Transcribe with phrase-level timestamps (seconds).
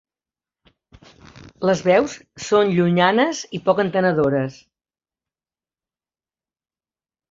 [1.71, 2.17] Les veus
[2.47, 4.61] són llunyanes i poc entenedores.